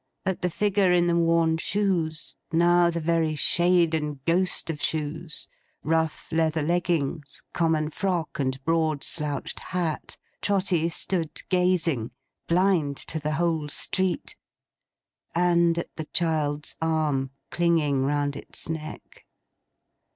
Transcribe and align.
At 0.25 0.41
the 0.41 0.49
figure 0.49 0.91
in 0.91 1.05
the 1.05 1.15
worn 1.15 1.57
shoes—now 1.57 2.89
the 2.89 2.99
very 2.99 3.35
shade 3.35 3.93
and 3.93 4.17
ghost 4.25 4.71
of 4.71 4.81
shoes—rough 4.81 6.31
leather 6.31 6.63
leggings, 6.63 7.43
common 7.53 7.91
frock, 7.91 8.39
and 8.39 8.59
broad 8.65 9.03
slouched 9.03 9.59
hat, 9.59 10.17
Trotty 10.41 10.89
stood 10.89 11.47
gazing, 11.49 12.09
blind 12.47 12.97
to 12.97 13.19
the 13.19 13.33
whole 13.33 13.69
street. 13.69 14.35
And 15.35 15.77
at 15.77 15.95
the 15.95 16.05
child's 16.05 16.75
arm, 16.81 17.29
clinging 17.51 18.03
round 18.03 18.35
its 18.35 18.69
neck. 18.69 19.27